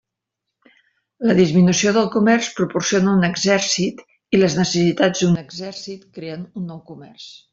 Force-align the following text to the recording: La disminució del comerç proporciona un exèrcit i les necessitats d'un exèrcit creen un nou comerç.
La 1.31 1.35
disminució 1.39 1.91
del 1.97 2.07
comerç 2.15 2.47
proporciona 2.61 3.13
un 3.19 3.27
exèrcit 3.29 4.01
i 4.37 4.41
les 4.41 4.57
necessitats 4.63 5.23
d'un 5.27 5.39
exèrcit 5.45 6.09
creen 6.19 6.51
un 6.63 6.69
nou 6.73 6.83
comerç. 6.91 7.31